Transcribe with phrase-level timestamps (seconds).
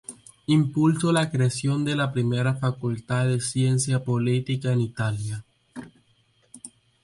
[0.47, 5.43] Impulsó la creación de la primera Facultad de Ciencia Política en Italia.